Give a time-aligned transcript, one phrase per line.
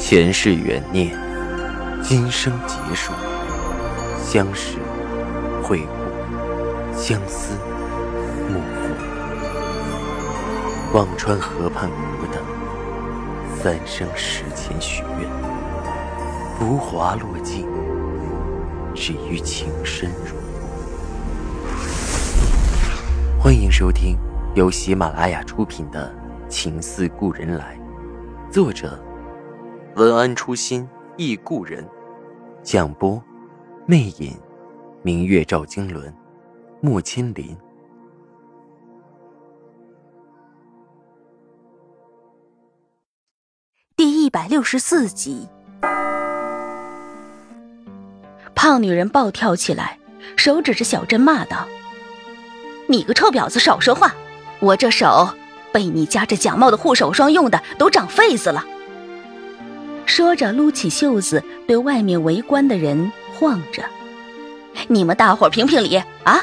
[0.00, 1.14] 前世缘孽，
[2.02, 3.12] 今生劫数，
[4.24, 4.78] 相识、
[5.62, 7.54] 会故，相思、
[8.48, 8.94] 幕赋。
[10.94, 12.42] 忘川河畔苦等，
[13.62, 15.28] 三生石前许愿，
[16.58, 17.68] 浮华落尽，
[18.94, 20.34] 只余情深入。
[23.38, 24.16] 欢迎收听
[24.54, 26.12] 由喜马拉雅出品的
[26.48, 27.78] 《情似故人来》，
[28.52, 28.98] 作者。
[29.96, 31.86] 文安初心忆故人，
[32.62, 33.20] 蒋波，
[33.86, 34.38] 魅影，
[35.02, 36.14] 明月照经纶，
[36.80, 37.56] 木千林。
[43.96, 45.48] 第一百六十四集，
[48.54, 49.98] 胖女人暴跳起来，
[50.36, 51.66] 手指着小珍骂道
[52.86, 54.14] ：“你个臭婊子，少说话！
[54.60, 55.28] 我这手
[55.72, 58.64] 被你夹着假冒的护手霜用的，都长痱子了。”
[60.20, 63.82] 说着，撸起袖子，对外面围观的人晃着
[64.86, 66.42] ：“你们大伙评评理啊！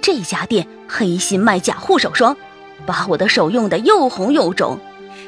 [0.00, 2.34] 这家店黑心卖假护手霜，
[2.86, 4.78] 把我的手用的又红又肿，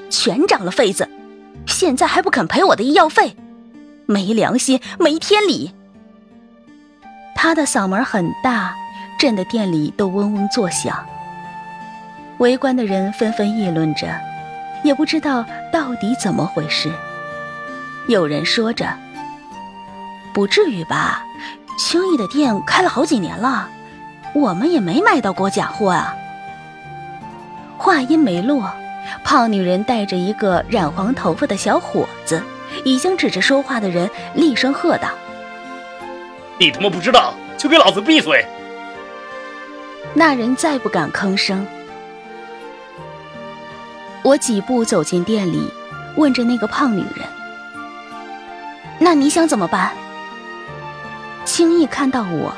[0.08, 1.06] 全长了痱子，
[1.66, 3.36] 现在还不肯赔我的医药费，
[4.06, 5.74] 没良心，没天理！”
[7.36, 8.74] 他的嗓门很大，
[9.18, 11.04] 震得店里都嗡嗡作响。
[12.38, 14.08] 围观的人纷纷议论着，
[14.82, 16.90] 也不知道到底怎么回事。
[18.06, 18.86] 有人说着
[20.34, 21.24] ：“不至于吧？
[21.78, 23.68] 轻易的店开了好几年了，
[24.34, 26.14] 我们也没买到过假货啊。”
[27.78, 28.70] 话音没落，
[29.24, 32.42] 胖女人带着一个染黄头发的小伙子，
[32.84, 35.08] 已经指着说话的人厉声喝道
[36.60, 38.44] ：“你他妈不知道，就给老子闭嘴！”
[40.12, 41.66] 那人再不敢吭声。
[44.22, 45.70] 我几步走进店里，
[46.16, 47.26] 问着那个胖女人。
[49.04, 49.92] 那你想怎么办？
[51.44, 52.54] 轻易看到我，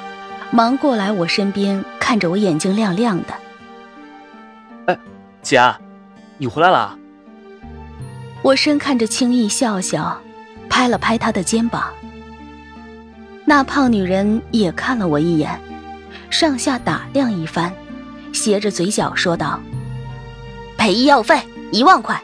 [0.52, 3.34] 忙过来我身边，看着我眼睛亮亮的。
[4.86, 4.96] 哎，
[5.42, 5.60] 姐，
[6.38, 6.96] 你回来了。
[8.42, 10.16] 我深看着轻易笑笑，
[10.70, 11.92] 拍了拍他的肩膀。
[13.44, 15.60] 那胖女人也看了我一眼，
[16.30, 17.72] 上下打量一番，
[18.32, 19.58] 斜着嘴角说道
[20.78, 21.42] ：“赔医药费
[21.72, 22.22] 一万块。”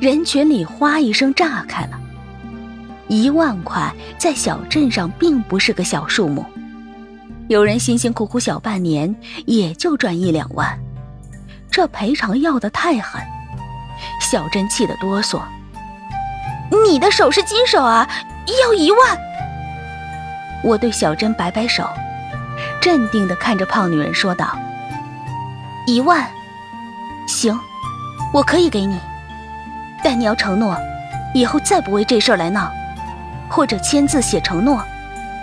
[0.00, 2.00] 人群里哗一声炸开了。
[3.08, 6.44] 一万块在小镇上并不是个小数目，
[7.48, 9.14] 有人辛辛苦苦小半年
[9.46, 10.76] 也就赚一两万，
[11.70, 13.22] 这赔偿要的太狠，
[14.20, 15.40] 小珍气得哆嗦。
[16.84, 18.08] 你的手是金手啊，
[18.62, 18.98] 要一万！
[20.64, 21.88] 我对小珍摆摆手，
[22.80, 24.58] 镇定地看着胖女人说道
[25.86, 26.26] ：“一万，
[27.28, 27.56] 行，
[28.32, 28.98] 我可以给你，
[30.02, 30.76] 但你要承诺，
[31.34, 32.68] 以后再不为这事儿来闹。”
[33.48, 34.82] 或者签字写承诺，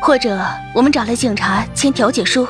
[0.01, 0.39] 或者
[0.73, 2.47] 我们找来警察签调解书。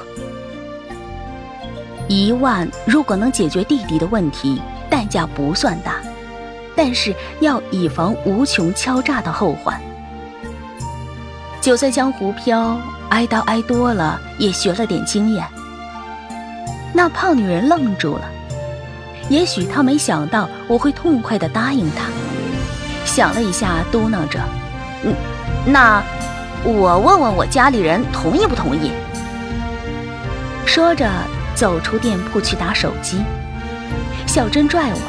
[2.07, 5.95] 一万如果能解决弟弟的问题，代价不算大，
[6.75, 9.79] 但是要以防无穷敲诈的后患。
[11.61, 12.77] 久在江湖飘，
[13.09, 15.45] 挨刀挨多了，也学了点经验。
[16.91, 18.23] 那胖女人愣住了，
[19.29, 22.07] 也许她没想到我会痛快的答应她，
[23.05, 24.39] 想了一下，嘟囔着
[25.05, 25.15] ：“嗯。”
[25.65, 26.03] 那，
[26.63, 28.91] 我问问我家里人同意不同意。
[30.65, 31.09] 说着，
[31.55, 33.23] 走出店铺去打手机。
[34.25, 34.99] 小珍拽我：“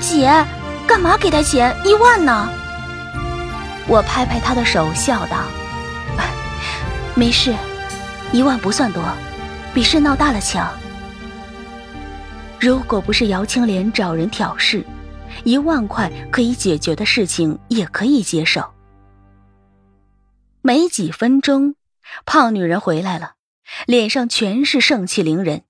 [0.00, 0.44] 姐，
[0.86, 1.74] 干嘛给他钱？
[1.84, 2.48] 一万呢？”
[3.88, 5.38] 我拍拍她的手，笑道
[7.14, 7.54] ：“没事，
[8.32, 9.02] 一万不算多，
[9.72, 10.68] 比事闹大了强。
[12.60, 14.84] 如果不是姚青莲找人挑事，
[15.44, 18.62] 一万块可以解决的事情也可以接受。”
[20.66, 21.76] 没几分钟，
[22.24, 23.36] 胖女人回来了，
[23.86, 25.66] 脸上全是盛气凌人。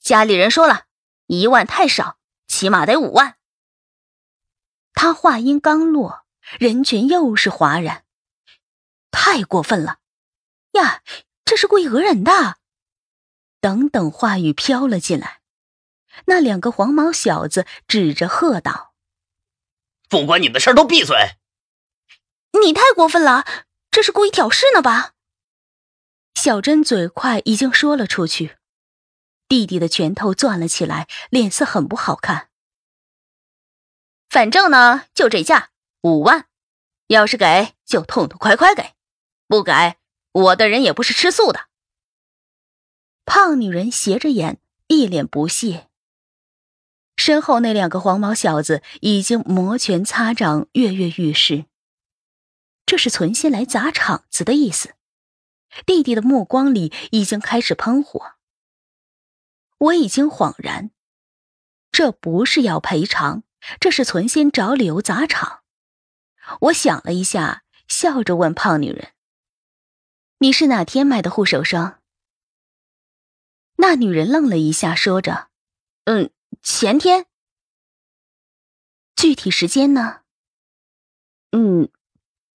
[0.00, 0.86] 家里人说了
[1.28, 2.18] 一万太少，
[2.48, 3.36] 起码得五万。
[4.94, 6.26] 他话音刚落，
[6.58, 8.04] 人群又是哗然，
[9.12, 10.00] 太过分了
[10.72, 11.04] 呀！
[11.44, 12.56] 这是故意讹人的。
[13.60, 15.40] 等等，话语飘了进来，
[16.24, 18.92] 那两个黄毛小子指着喝道
[20.10, 21.16] ：“不关你的事都闭嘴！
[22.60, 23.46] 你太过分了！”
[23.90, 25.14] 这是故意挑事呢吧？
[26.34, 28.56] 小珍嘴快，已经说了出去。
[29.48, 32.50] 弟弟的拳头攥了起来，脸色很不好看。
[34.28, 35.70] 反正呢，就这价，
[36.02, 36.46] 五万。
[37.08, 38.92] 要是给，就痛痛快快给；
[39.46, 39.96] 不给，
[40.32, 41.68] 我的人也不是吃素的。
[43.24, 45.88] 胖女人斜着眼，一脸不屑。
[47.16, 51.64] 身后那两个黄毛小子已经摩拳擦掌，跃跃欲试。
[52.88, 54.94] 这是存心来砸场子的意思。
[55.84, 58.32] 弟弟的目光里已经开始喷火。
[59.76, 60.90] 我已经恍然，
[61.92, 63.42] 这不是要赔偿，
[63.78, 65.60] 这是存心找理由砸场。
[66.62, 69.12] 我想了一下，笑着问胖女人
[70.40, 72.00] ：“你是哪天买的护手霜？”
[73.76, 75.50] 那女人愣了一下，说着
[76.04, 76.30] ：“嗯。”
[76.60, 77.26] 前天，
[79.14, 80.22] 具体时间呢？
[81.52, 81.88] 嗯，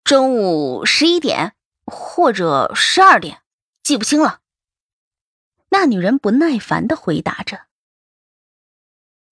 [0.03, 1.55] 中午十一点
[1.85, 3.41] 或者十二点，
[3.83, 4.41] 记不清了。
[5.69, 7.67] 那女人不耐烦的回答着。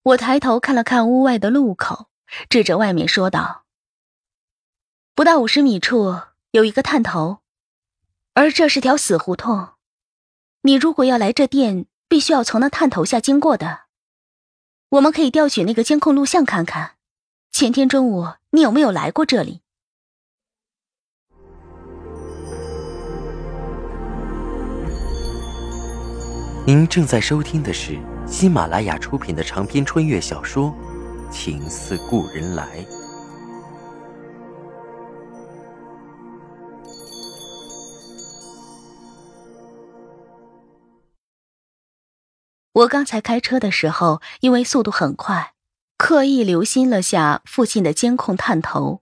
[0.04, 2.08] 我抬头看了看屋外的路口，
[2.50, 3.66] 指着外面说道
[5.14, 6.22] ：“不到五十米处
[6.52, 7.40] 有一个探头，
[8.34, 9.72] 而这是条死胡同。
[10.62, 13.82] 你如果要来这店，必须要从那探头下经过的。”
[14.92, 16.96] 我们可以调取那个监控录像看看，
[17.52, 19.62] 前天中午你有没有来过这里？
[26.64, 30.72] 您正在收听的是喜马拉雅出品的长篇穿越小说
[31.32, 32.64] 《情似故人来》。
[42.74, 45.54] 我刚才开车的时候，因为速度很快，
[45.98, 49.02] 刻意留心了下附近的监控探头。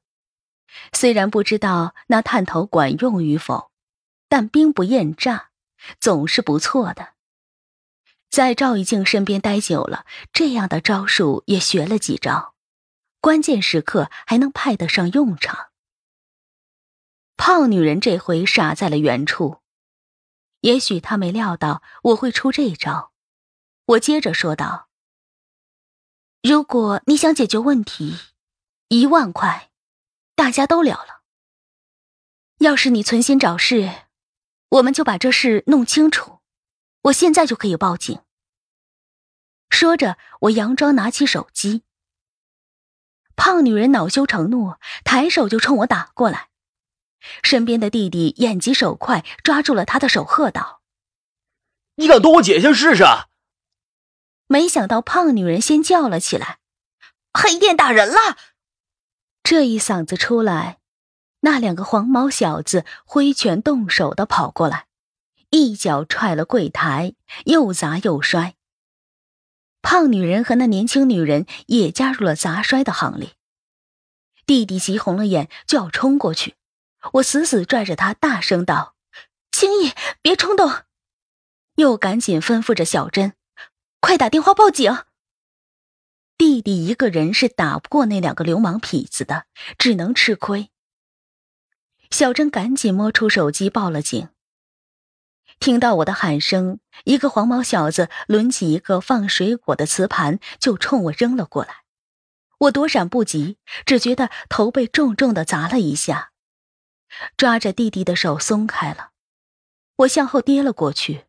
[0.93, 3.69] 虽然不知道那探头管用与否，
[4.29, 5.49] 但兵不厌诈，
[5.99, 7.18] 总是不错的。
[8.29, 12.53] 在赵一静身边待久了，这样的招数也学了几招，
[13.19, 15.69] 关键时刻还能派得上用场。
[17.35, 19.61] 胖女人这回傻在了原处，
[20.61, 23.11] 也许她没料到我会出这一招。
[23.85, 24.89] 我接着说道
[26.43, 28.15] ：“如果你想解决问题，
[28.89, 29.71] 一万块，
[30.35, 31.23] 大家都了了。
[32.59, 33.89] 要是你存心找事，
[34.69, 36.38] 我们就把这事弄清楚。
[37.03, 38.21] 我现在就可以报警。”
[39.69, 41.83] 说着，我佯装拿起手机。
[43.35, 46.49] 胖女人恼羞成怒，抬手就冲我打过来。
[47.43, 50.81] 身边的弟弟眼疾手快，抓住了她的手，喝道
[51.95, 53.05] ：“你敢动我姐姐试试？”
[54.47, 56.59] 没想到胖女人先叫了起来
[57.31, 58.37] ：“黑店打人了！”
[59.43, 60.79] 这一嗓子出来，
[61.41, 64.87] 那两个黄毛小子挥拳动手的跑过来，
[65.49, 67.13] 一脚踹了柜台，
[67.45, 68.55] 又砸又摔。
[69.81, 73.35] 胖女人和那年轻女人也加入了砸摔的行列。
[74.45, 76.55] 弟弟急红了眼，就要冲过去，
[77.13, 78.95] 我死死拽着他，大声道
[79.51, 79.91] ：“青易，
[80.21, 80.83] 别冲动！”
[81.77, 83.33] 又赶紧吩咐着小珍。
[84.01, 85.03] 快打电话报警！
[86.37, 89.45] 弟弟一个人是打不过那两个流氓痞子的，
[89.77, 90.69] 只能吃亏。
[92.09, 94.29] 小珍赶紧摸出手机报了警。
[95.59, 101.83] 听到我的喊声，一个黄毛小子抡起一个放水果的瓷盘就冲我扔了过来，
[102.59, 106.31] 我躲闪不及，只觉得头被重重的砸了一下，
[107.35, 109.11] 抓着弟弟的手松开了，
[109.97, 111.25] 我向后跌了过去。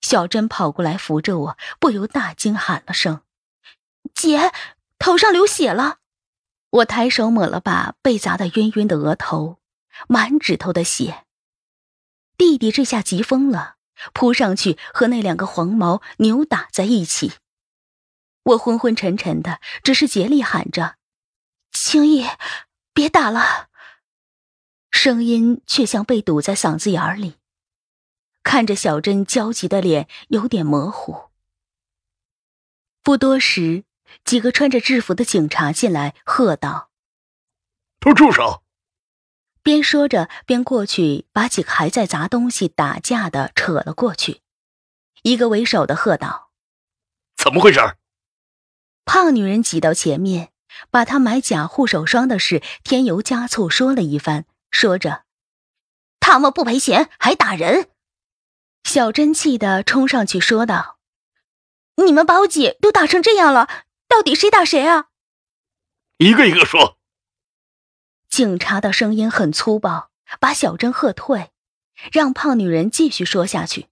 [0.00, 3.22] 小珍跑过来扶着我，不由大惊，喊了声
[4.14, 4.52] ：“姐，
[4.98, 5.98] 头上流血了！”
[6.70, 9.58] 我抬手抹了把被砸得晕晕的额头，
[10.08, 11.23] 满指头的血。
[12.36, 13.76] 弟弟这下急疯了，
[14.12, 17.34] 扑上去和那两个黄毛扭打在一起。
[18.42, 20.96] 我昏昏沉沉的，只是竭力喊着
[21.72, 22.26] ：“青意，
[22.92, 23.68] 别打了！”
[24.90, 27.36] 声音却像被堵在嗓子眼里。
[28.42, 31.30] 看着小珍焦急的脸，有点模糊。
[33.02, 33.84] 不多时，
[34.24, 36.90] 几个穿着制服的警察进来，喝道
[38.00, 38.62] ：“都住手！”
[39.64, 44.42] 边说着边过去，把几个还在砸东西、打架的扯了过去。
[45.22, 46.50] 一个为首的喝道
[47.34, 47.80] ：“怎么回事？”
[49.06, 50.52] 胖女人挤到前面，
[50.90, 55.24] 把她买假护手霜的事添油加醋说了一番，说着
[56.20, 57.88] ：“他们不赔钱还打人。”
[58.84, 60.98] 小珍气的冲上去说道
[62.04, 63.66] ：“你们把我姐都打成这样了，
[64.06, 65.06] 到底谁打谁啊？”
[66.18, 66.98] 一个一个说。
[68.34, 70.10] 警察的声音很粗暴，
[70.40, 71.52] 把小珍喝退，
[72.10, 73.86] 让胖女人继续说下去。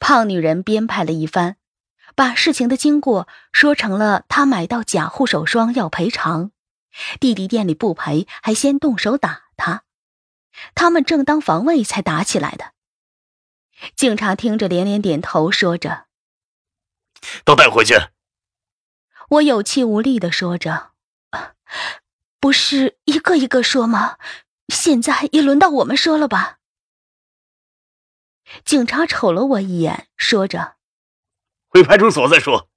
[0.00, 1.56] 胖女人编排了一番，
[2.16, 6.50] 把事情的经过说成了她买到假护手霜要赔偿，
[7.20, 9.84] 弟弟店里不赔，还先动手打她，
[10.74, 12.72] 他们正当防卫才打起来的。
[13.94, 16.06] 警察听着连连点头，说着
[17.46, 17.94] ：“都带回去，
[19.28, 20.90] 我有气无力的说着
[22.40, 24.16] ：“不是一个一个说吗？
[24.68, 26.58] 现在也轮到我们说了吧？”
[28.64, 30.76] 警察瞅了我一眼，说着
[31.68, 32.68] ：“回派出所再说，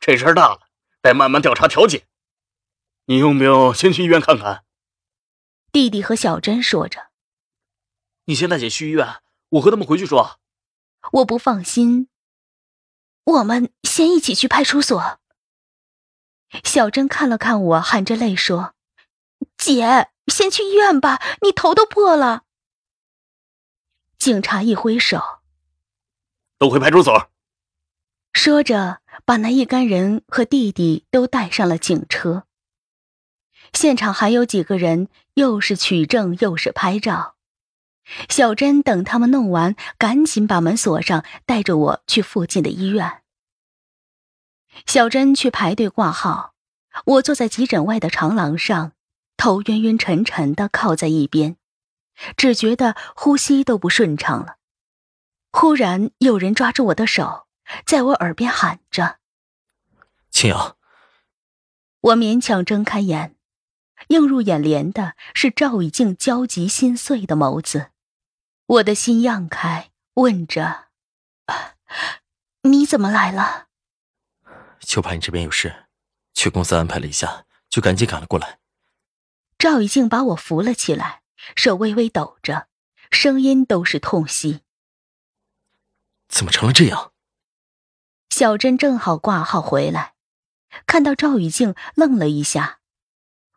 [0.00, 0.68] 这事儿大了，
[1.00, 2.06] 得慢慢调查调解。
[3.04, 4.64] 你用不用先去医院看看？”
[5.70, 7.10] 弟弟和小珍说着
[8.26, 9.20] ：“你先带姐去医院，
[9.50, 10.40] 我和他们回去说。”
[11.12, 12.08] 我不放心。
[13.24, 15.20] 我们先一起去派出所。
[16.64, 18.73] 小珍看了看我，含着泪说
[19.64, 22.42] ：“姐，先去医院吧，你头都破了。”
[24.18, 25.40] 警察一挥手
[26.58, 27.30] ：“都回派出所。”
[28.34, 32.44] 说着，把那一干人和弟弟都带上了警车。
[33.72, 37.36] 现场还有几个人，又是取证又是拍照。
[38.28, 43.22] 小珍等他们弄完，赶紧把门锁上，带着我去附近的医院。
[44.86, 46.54] 小珍去排队挂号，
[47.06, 48.92] 我坐在急诊外的长廊上，
[49.36, 51.56] 头晕晕沉沉的靠在一边，
[52.36, 54.56] 只觉得呼吸都不顺畅了。
[55.50, 57.46] 忽然有人抓住我的手，
[57.86, 59.18] 在我耳边喊着
[60.30, 60.76] ：“青瑶。”
[62.00, 63.36] 我勉强睁开眼，
[64.08, 67.92] 映入眼帘的是赵以静焦急心碎的眸子。
[68.66, 70.88] 我的心漾开，问着
[72.62, 73.68] ：“你怎么来了？”
[74.80, 75.86] 就怕你这边有事，
[76.34, 78.58] 去公司安排了一下，就赶紧赶了过来。
[79.64, 81.22] 赵以静把我扶了起来，
[81.56, 82.68] 手微微抖着，
[83.10, 84.60] 声音都是痛惜。
[86.28, 87.12] 怎么成了这样？
[88.28, 90.12] 小珍正好挂号回来，
[90.84, 92.80] 看到赵以静，愣了一下，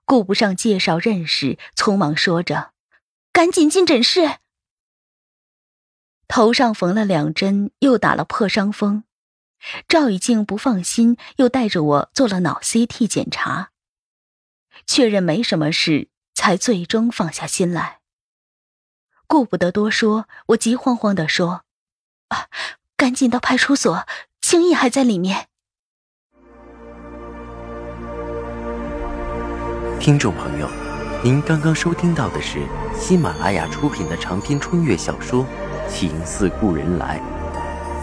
[0.06, 2.72] 顾不上介绍认识，匆忙说着
[3.34, 4.38] ：“赶紧进诊室。”
[6.30, 9.04] 头上缝了两针，又打了破伤风。
[9.90, 13.72] 赵以静不放心，又带着我做了脑 CT 检查，
[14.86, 18.00] 确认没什么事，才最终放下心来。
[19.26, 21.64] 顾不得多说，我急慌慌地说
[22.30, 22.48] ：“啊，
[22.96, 24.06] 赶紧到派出所，
[24.42, 25.48] 青易还在里面。”
[30.00, 30.70] 听众朋友，
[31.24, 32.60] 您刚刚收听到的是
[32.98, 35.44] 喜马拉雅出品的长篇穿越小说
[35.90, 37.20] 《情似故人来》，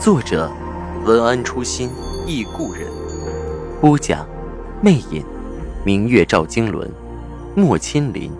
[0.02, 0.52] 作者。
[1.04, 1.90] 文安初心
[2.26, 2.90] 忆故人，
[3.78, 4.26] 播讲：
[4.82, 5.22] 魅影，
[5.84, 6.90] 明月照经纶，
[7.54, 8.32] 莫千林。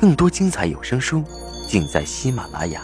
[0.00, 1.24] 更多精彩有声书，
[1.66, 2.80] 尽在喜马拉雅。